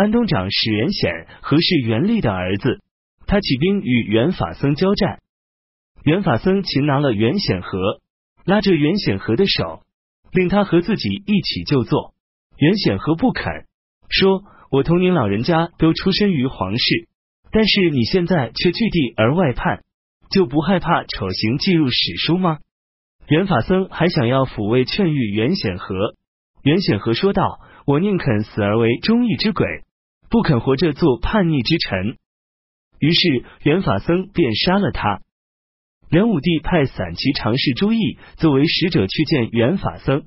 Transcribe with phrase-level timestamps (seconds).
[0.00, 2.80] 安东长史元显和是元历的儿子，
[3.26, 5.18] 他起兵与元法僧交战。
[6.04, 8.00] 元法僧擒拿了元显和，
[8.46, 9.82] 拉着元显和的手，
[10.32, 12.14] 令他和自己一起就坐。
[12.56, 13.44] 元显和不肯，
[14.08, 14.42] 说
[14.72, 17.06] ：“我同您老人家都出身于皇室，
[17.52, 19.82] 但是你现在却据地而外叛，
[20.30, 22.56] 就不害怕丑行记入史书吗？”
[23.28, 26.14] 元法僧还想要抚慰劝谕元显和，
[26.62, 29.66] 元显和说道：“我宁肯死而为忠义之鬼，
[30.30, 32.16] 不肯活着做叛逆之臣。”
[32.98, 35.20] 于是元法僧便杀了他。
[36.10, 40.24] 梁武帝派散骑常侍朱毅作为使者去见元法僧，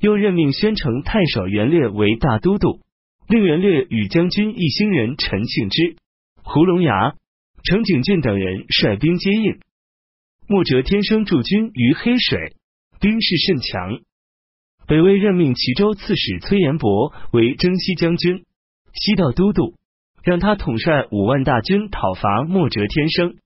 [0.00, 2.80] 又任命宣城太守元烈为大都督，
[3.28, 5.96] 令元烈与将军一行人陈庆之、
[6.42, 7.14] 胡龙牙、
[7.64, 9.58] 程景俊等人率兵接应。
[10.48, 12.56] 穆哲天生驻军于黑水，
[12.98, 14.00] 兵势甚强。
[14.86, 18.44] 北魏任命齐州刺史崔延伯为征西将军、
[18.96, 19.74] 西道都督，
[20.22, 23.36] 让他统帅五万大军讨伐莫折天生。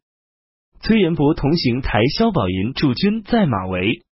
[0.81, 4.03] 崔延伯同行台萧宝银驻军在马围，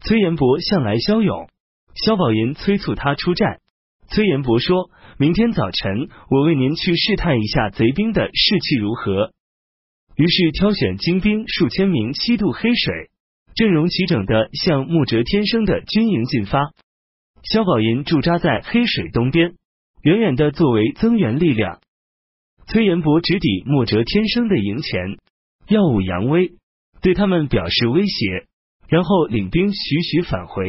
[0.00, 1.48] 崔延伯向来骁勇，
[1.94, 3.60] 萧宝银催促他出战。
[4.08, 9.32] 崔延伯说：“明天早晨，我为您去试探一下贼兵的士气如何。”
[10.16, 13.10] 于是挑选精兵数千名，西渡黑水，
[13.54, 16.72] 阵容齐整的向木哲天生的军营进发。
[17.42, 19.54] 萧宝银驻扎在黑水东边，
[20.04, 21.80] 远远的作为增援力量。
[22.66, 25.18] 崔延伯直抵莫哲天生的营前。
[25.66, 26.52] 耀武扬威，
[27.00, 28.46] 对他们表示威胁，
[28.86, 30.66] 然后领兵徐徐返回。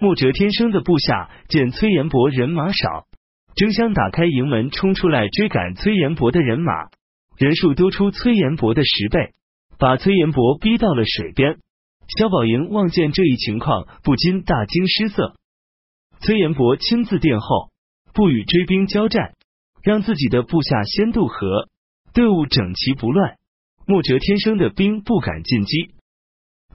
[0.00, 3.06] 莫哲天生的部下见崔延伯人马少，
[3.54, 6.72] 争相打开营门冲出来追赶崔延伯的人马，
[7.38, 9.32] 人数多出崔延伯的十倍，
[9.78, 11.58] 把崔延伯逼到了水边。
[12.18, 15.36] 萧宝莹望见这一情况，不禁大惊失色。
[16.18, 17.70] 崔延伯亲自殿后，
[18.14, 19.34] 不与追兵交战，
[19.82, 21.68] 让自己的部下先渡河，
[22.12, 23.36] 队伍整齐不乱。
[23.86, 25.94] 穆哲天生的兵不敢进击，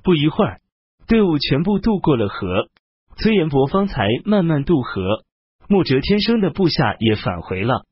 [0.03, 0.59] 不一会儿，
[1.07, 2.69] 队伍全部渡过了河。
[3.15, 5.25] 崔延伯方才慢慢渡河，
[5.67, 7.85] 穆哲天生的部下也返回了。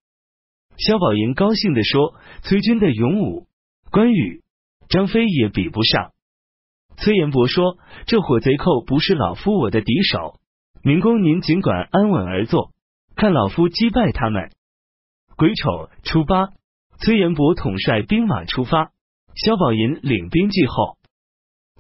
[0.78, 3.48] 萧宝莹高兴的说：“崔军的勇武，
[3.92, 4.44] 关羽、
[4.90, 6.12] 张飞也比不上。”
[6.98, 7.78] 崔延伯说
[8.08, 10.40] ：“这伙贼寇不是老夫我的敌手，
[10.84, 12.72] 明公您尽管安稳而坐，
[13.18, 14.52] 看老夫击败他们。”
[15.36, 16.50] 癸丑初八，
[17.00, 18.92] 崔延伯统帅兵马出发。
[19.36, 20.98] 萧宝寅领兵继后，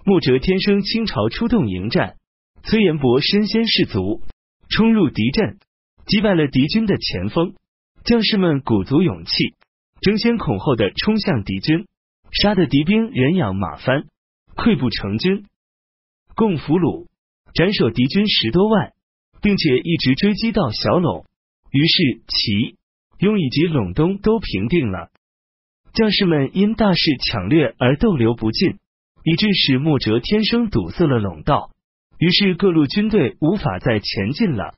[0.03, 2.17] 穆哲天生倾巢出动迎战。
[2.63, 4.21] 崔延伯身先士卒，
[4.69, 5.57] 冲入敌阵，
[6.05, 7.55] 击败了敌军的前锋。
[8.03, 9.31] 将士们鼓足勇气，
[10.01, 11.87] 争先恐后的冲向敌军，
[12.31, 14.05] 杀得敌兵人仰马翻，
[14.55, 15.45] 溃不成军。
[16.35, 17.07] 共俘虏
[17.53, 18.93] 斩首敌军十多万，
[19.41, 21.25] 并且一直追击到小陇，
[21.71, 22.77] 于是齐、
[23.19, 25.09] 雍以及陇东都平定了。
[25.93, 28.77] 将士们因大势抢掠而逗留不进，
[29.23, 31.71] 以致使穆哲天生堵塞了陇道，
[32.19, 34.75] 于是各路军队无法再前进了。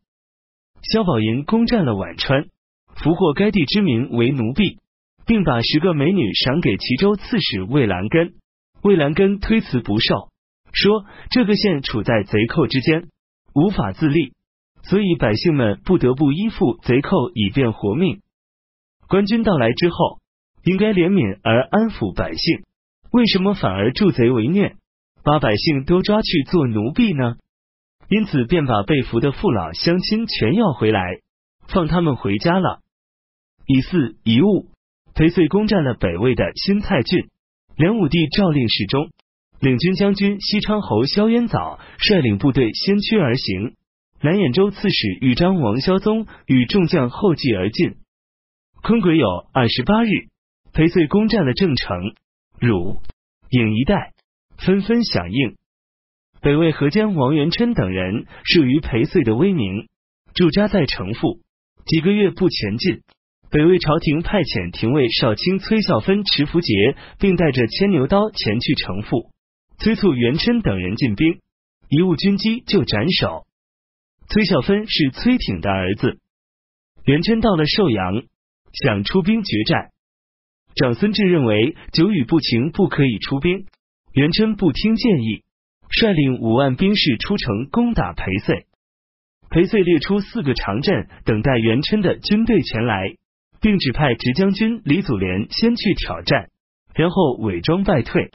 [0.81, 2.47] 萧宝寅攻占了宛川，
[2.95, 4.79] 俘获该地之民为奴婢，
[5.25, 8.33] 并把十个美女赏给齐州刺史魏兰根。
[8.81, 10.29] 魏兰根推辞不受，
[10.71, 13.09] 说这个县处在贼寇之间，
[13.53, 14.31] 无法自立，
[14.84, 18.22] 所以百姓们不得不依附贼寇以便活命。
[19.07, 20.19] 官军到来之后。
[20.66, 22.66] 应该怜悯而安抚百姓，
[23.12, 24.75] 为什么反而助贼为虐，
[25.23, 27.38] 把百姓都抓去做奴婢呢？
[28.09, 31.01] 因此便把被俘的父老乡亲全要回来，
[31.69, 32.81] 放他们回家了。
[33.66, 34.68] 以四一物，
[35.16, 37.29] 裴遂攻占了北魏的新蔡郡。
[37.78, 39.09] 梁武帝诏令侍中、
[39.62, 43.75] 领军将军西昌侯萧渊藻率领部队先驱而行，
[44.22, 47.96] 南兖州刺史豫章王萧宗与众将后继而进。
[48.84, 50.09] 坤癸酉二十八日。
[50.72, 52.13] 裴遂攻占了郑城、
[52.59, 53.02] 汝、
[53.50, 54.13] 颍一带，
[54.57, 55.56] 纷纷响应。
[56.41, 59.88] 北魏河江王元琛等人慑于裴遂的威名，
[60.36, 61.40] 驻扎在城父，
[61.86, 63.01] 几个月不前进。
[63.50, 69.31] 北魏朝廷派遣廷尉少卿崔孝芬持符节，并带着牵牛刀前去城父，
[69.80, 71.39] 催促元琛等人进兵，
[71.89, 73.48] 一误军机就斩首。
[74.29, 76.19] 崔孝芬是崔挺的儿子。
[77.03, 78.21] 元琛到了寿阳，
[78.73, 79.89] 想出兵决战。
[80.75, 83.65] 长孙志认为久雨不晴，不可以出兵。
[84.13, 85.41] 元琛不听建议，
[85.89, 88.67] 率领五万兵士出城攻打裴遂。
[89.49, 93.15] 裴遂列出四个长阵，等待元琛的军队前来，
[93.61, 96.49] 并指派直将军李祖廉先去挑战，
[96.93, 98.29] 然后伪装败退。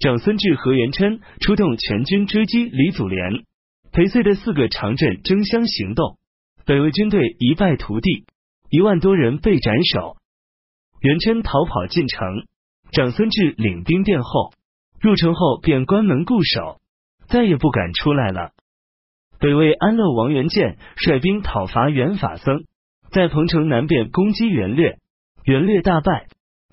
[0.00, 3.44] 长孙志和元琛出动全军追击李祖廉。
[3.92, 6.18] 裴遂的四个长镇争相行动，
[6.64, 8.24] 北魏军队一败涂地，
[8.70, 10.16] 一万多人被斩首。
[11.00, 12.46] 元琛逃跑进城，
[12.92, 14.52] 长孙志领兵殿后，
[15.00, 16.80] 入城后便关门固守，
[17.28, 18.50] 再也不敢出来了。
[19.38, 22.64] 北魏安乐王元建率兵讨伐元法僧，
[23.10, 24.98] 在彭城南边攻击元略，
[25.44, 26.26] 元略大败，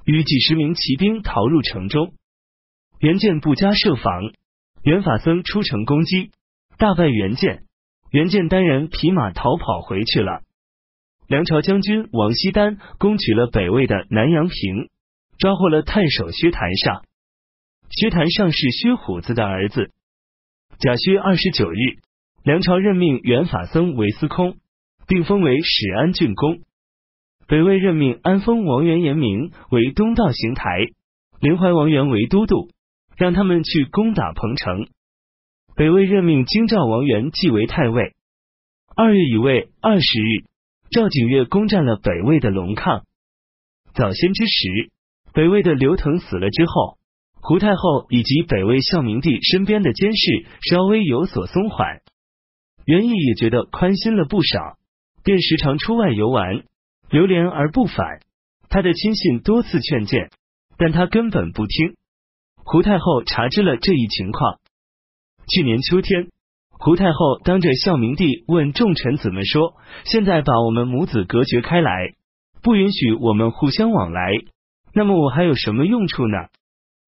[0.03, 2.13] 与几十名骑兵逃入城中。
[2.99, 4.31] 元建不加设防，
[4.83, 6.31] 元法僧出城攻击，
[6.77, 7.63] 大败元建。
[8.11, 10.41] 元建单人匹马逃跑回去了。
[11.27, 14.89] 梁朝将军王锡丹攻取了北魏的南阳平，
[15.37, 17.03] 抓获了太守薛谭上。
[17.89, 19.91] 薛谭上是薛虎子的儿子。
[20.79, 21.75] 甲戌二十九日，
[22.43, 24.55] 梁朝任命元法僧为司空，
[25.07, 26.59] 并封为始安郡公。
[27.47, 30.87] 北魏任命安丰王元延明为东道行台，
[31.41, 32.69] 临淮王元为都督，
[33.17, 34.87] 让他们去攻打彭城。
[35.75, 38.13] 北魏任命京兆王元继为太尉。
[38.95, 40.45] 二月乙未二十日。
[40.89, 43.01] 赵景岳攻占了北魏的龙亢。
[43.93, 44.91] 早先之时，
[45.33, 46.97] 北魏的刘腾死了之后，
[47.41, 52.01] 胡太后以及北魏孝明帝身边的监视稍微有所松缓，
[52.85, 54.77] 袁毅也觉得宽心了不少，
[55.23, 56.63] 便时常出外游玩，
[57.09, 58.21] 流连而不返。
[58.69, 60.29] 他的亲信多次劝谏，
[60.77, 61.95] 但他根本不听。
[62.63, 64.59] 胡太后查知了这一情况，
[65.47, 66.27] 去年秋天。
[66.71, 72.13] 胡太后当着孝明帝问众臣子们说：“现在把我们母子隔绝开来，
[72.61, 74.31] 不允许我们互相往来，
[74.93, 76.37] 那么我还有什么用处呢？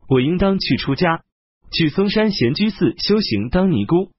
[0.09, 1.23] 我应当去出家，
[1.71, 4.11] 去嵩山闲居寺修行当尼姑。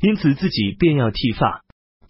[0.00, 1.62] 因此自己便要剃发。”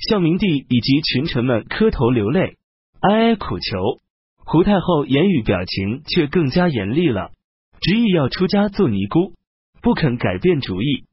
[0.08, 2.56] 孝明帝以及群臣们磕头流泪，
[3.00, 4.00] 哀哀苦求。
[4.38, 7.32] 胡太后言语表情却更加严厉了，
[7.80, 9.34] 执意要出家做尼姑，
[9.82, 11.04] 不肯改变主意。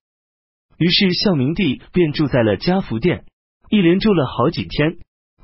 [0.77, 3.25] 于是孝明帝便住在了嘉福殿，
[3.69, 4.97] 一连住了好几天，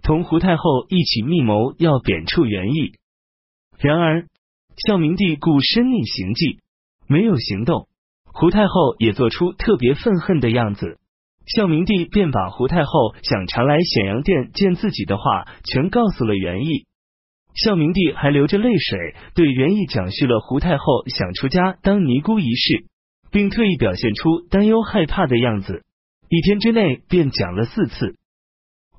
[0.03, 2.93] 同胡太后一起密谋要贬黜元义。
[3.79, 4.27] 然而
[4.77, 6.59] 孝明帝故深逆行迹，
[7.07, 7.87] 没有行动。
[8.25, 10.99] 胡太后也做出特别愤恨的样子。
[11.45, 16.85] 孝明帝便把胡太后想常来显阳殿见自己的话全告诉了元义。
[17.53, 22.85] 孝明帝还流着泪水对元义讲述了胡太后想出家当尼姑一事。
[23.33, 25.83] 并特意表现出担忧害怕的样子，
[26.29, 28.15] 一天之内便讲了四次。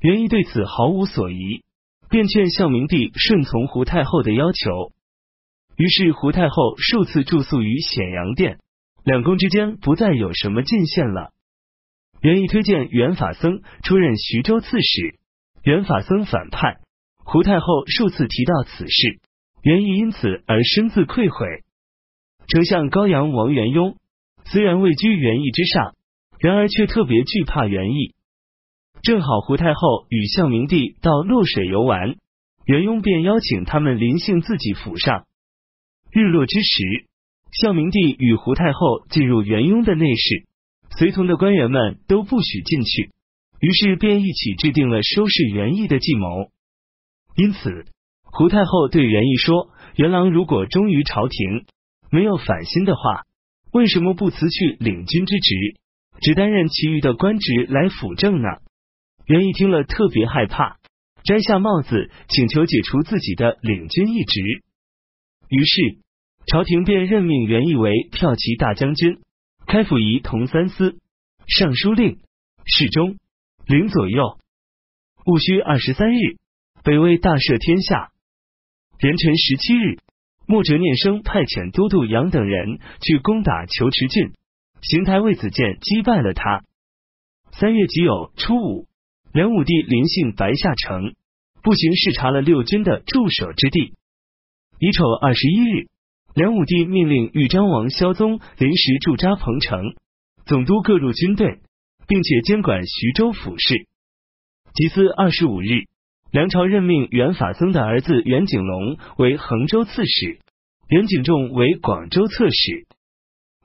[0.01, 1.63] 元义对此毫无所疑，
[2.11, 4.93] 便劝孝明帝顺从胡太后的要求。
[5.77, 8.59] 于是胡太后数次住宿于显阳殿，
[9.05, 11.31] 两宫之间不再有什么进献了。
[12.21, 15.15] 元义推荐元法僧出任徐州刺史，
[15.63, 16.81] 元法僧反叛，
[17.25, 19.21] 胡太后数次提到此事，
[19.63, 21.47] 元义因此而深自愧悔。
[22.49, 23.97] 丞相高阳王元雍。
[24.55, 25.97] 虽然位居元义之上，
[26.39, 28.15] 然而却特别惧怕元义。
[29.03, 32.15] 正好胡太后与孝明帝到洛水游玩，
[32.65, 35.25] 元雍便邀请他们临幸自己府上。
[36.13, 37.09] 日落之时，
[37.51, 40.45] 孝明帝与胡太后进入元雍的内室，
[40.99, 43.11] 随同的官员们都不许进去，
[43.59, 46.29] 于是便一起制定了收拾元义的计谋。
[47.35, 47.87] 因此，
[48.23, 51.67] 胡太后对元义说：“元郎如果忠于朝廷，
[52.09, 53.25] 没有反心的话。”
[53.75, 55.81] 为什么不辞去领军之职，
[56.21, 58.49] 只担任其余的官职来辅政呢？
[59.27, 60.79] 元义听了特别害怕，
[61.25, 64.41] 摘下帽子请求解除自己的领军一职。
[65.49, 65.99] 于是
[66.47, 69.19] 朝廷便任命元义为骠骑大将军、
[69.67, 71.01] 开府仪同三司、
[71.49, 72.21] 尚书令、
[72.65, 73.19] 侍中、
[73.67, 74.39] 领左右。
[75.27, 76.37] 戊戌二十三日，
[76.85, 78.13] 北魏大赦天下。
[79.01, 79.99] 壬辰十七日。
[80.47, 84.33] 穆哲念生派遣都督杨等人去攻打求池郡，
[84.83, 86.63] 邢台魏子建击败了他。
[87.53, 88.87] 三月己酉初五，
[89.33, 91.15] 梁武帝临幸白下城，
[91.63, 93.95] 步行视察了六军的驻守之地。
[94.79, 95.89] 乙丑二十一日，
[96.35, 99.95] 梁武帝命令豫章王萧宗临时驻扎彭城，
[100.45, 101.61] 总督各路军队，
[102.07, 103.87] 并且监管徐州府事。
[104.75, 105.87] 己巳二十五日。
[106.35, 110.41] 梁朝任命元法僧的儿子元景龙为衡州刺史，
[110.89, 112.89] 元景仲为广州刺史。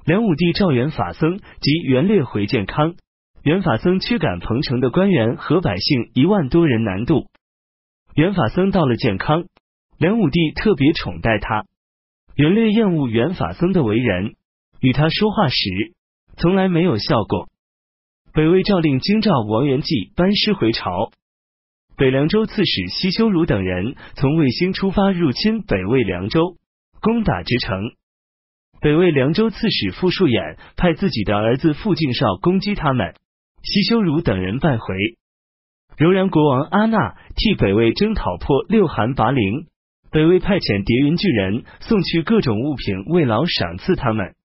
[0.05, 2.93] 梁武帝召元法僧及元烈回建康，
[3.41, 7.25] 元法僧驱赶彭城的官员和百姓一万多人南渡。
[8.13, 9.45] 元法僧到了建康，
[9.97, 11.65] 梁武帝特别宠待他。
[12.35, 14.35] 元烈厌恶元法僧的为人，
[14.79, 15.55] 与他说话时
[16.38, 17.49] 从来没有笑过。
[18.31, 21.09] 北魏诏令京兆王元济班师回朝。
[22.00, 26.56] 北凉州刺史西修儒等人从卫星出发入侵北魏凉州，
[27.01, 27.91] 攻打之城。
[28.79, 33.15] 北魏凉州刺史傅树衍派自己的儿子傅敬绍攻击他们，
[33.63, 34.96] 西修儒等人败回。
[35.98, 39.68] 柔然国王阿那替北魏征讨破六韩拔陵，
[40.10, 44.36] 北魏派遣叠云巨人送去各种物品慰劳赏赐他们。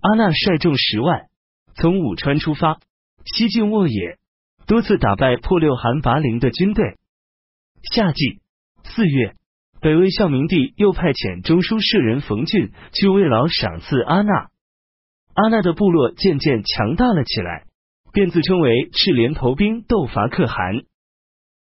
[0.00, 1.26] 阿那率众十万
[1.76, 2.80] 从武川出发，
[3.24, 4.18] 西进沃野，
[4.66, 6.98] 多次打败破六韩拔陵的军队。
[7.92, 8.40] 夏季
[8.84, 9.34] 四月，
[9.80, 14.48] 北魏孝明帝又派遣中书舍人冯俊去慰劳赏赐阿那。
[15.34, 17.64] 阿那的部落渐渐强大了起来。
[18.12, 20.82] 便自称为赤连头兵斗伐可汗。